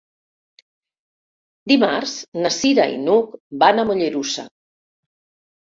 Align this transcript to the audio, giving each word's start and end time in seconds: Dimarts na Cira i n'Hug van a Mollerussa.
Dimarts 1.71 2.13
na 2.45 2.53
Cira 2.57 2.87
i 2.97 2.97
n'Hug 3.05 3.39
van 3.65 3.83
a 3.85 3.89
Mollerussa. 3.91 4.51